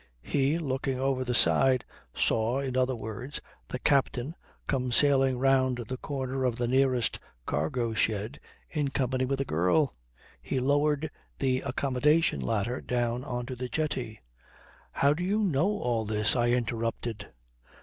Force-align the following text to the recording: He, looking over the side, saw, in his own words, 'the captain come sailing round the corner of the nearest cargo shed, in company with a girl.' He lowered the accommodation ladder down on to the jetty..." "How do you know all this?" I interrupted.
He, 0.23 0.57
looking 0.57 0.99
over 0.99 1.23
the 1.23 1.35
side, 1.35 1.85
saw, 2.11 2.57
in 2.59 2.73
his 2.73 2.89
own 2.89 2.97
words, 2.97 3.39
'the 3.67 3.77
captain 3.77 4.33
come 4.67 4.91
sailing 4.91 5.37
round 5.37 5.77
the 5.77 5.97
corner 5.97 6.43
of 6.43 6.55
the 6.55 6.67
nearest 6.67 7.19
cargo 7.45 7.93
shed, 7.93 8.39
in 8.71 8.87
company 8.89 9.25
with 9.25 9.39
a 9.41 9.45
girl.' 9.45 9.93
He 10.41 10.59
lowered 10.59 11.11
the 11.37 11.59
accommodation 11.61 12.39
ladder 12.39 12.81
down 12.81 13.23
on 13.23 13.45
to 13.45 13.55
the 13.55 13.69
jetty..." 13.69 14.19
"How 15.03 15.13
do 15.13 15.21
you 15.23 15.43
know 15.43 15.67
all 15.79 16.03
this?" 16.03 16.35
I 16.35 16.49
interrupted. 16.49 17.27